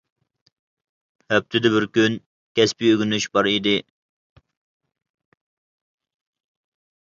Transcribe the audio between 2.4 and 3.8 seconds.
كەسپى ئۆگىنىش بار ئىدى.